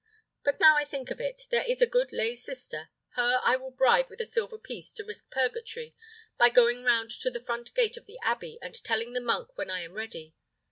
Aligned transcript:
But 0.43 0.59
now 0.59 0.75
I 0.77 0.83
think 0.83 1.11
of 1.11 1.21
it, 1.21 1.41
there 1.51 1.63
is 1.63 1.79
a 1.79 1.85
good 1.85 2.11
lay 2.11 2.33
sister; 2.33 2.89
her 3.09 3.39
I 3.43 3.55
will 3.55 3.69
bribe 3.69 4.09
with 4.09 4.19
a 4.19 4.25
silver 4.25 4.57
piece 4.57 4.91
to 4.93 5.03
risk 5.03 5.29
purgatory 5.29 5.93
by 6.39 6.49
going 6.49 6.83
round 6.83 7.11
to 7.11 7.29
the 7.29 7.39
front 7.39 7.71
gate 7.75 7.97
of 7.97 8.07
the 8.07 8.17
abbey, 8.23 8.57
and 8.63 8.73
telling 8.83 9.13
the 9.13 9.21
monk 9.21 9.55
when 9.59 9.69
I 9.69 9.81
am 9.81 9.93
ready. 9.93 10.33